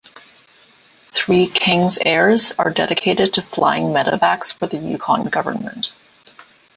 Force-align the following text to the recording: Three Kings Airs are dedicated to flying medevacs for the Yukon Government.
Three 1.11 1.45
Kings 1.45 1.99
Airs 2.03 2.53
are 2.57 2.71
dedicated 2.71 3.35
to 3.35 3.43
flying 3.43 3.89
medevacs 3.89 4.51
for 4.51 4.65
the 4.65 4.77
Yukon 4.77 5.25
Government. 5.27 5.93